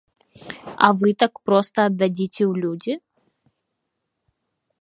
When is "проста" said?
1.49-1.77